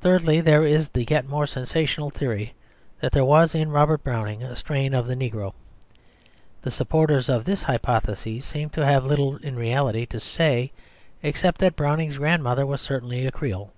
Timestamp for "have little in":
8.84-9.54